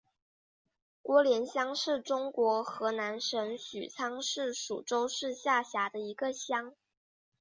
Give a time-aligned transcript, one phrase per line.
[1.03, 6.73] 郭连乡是中国河南省许昌市禹州市下辖的一个乡。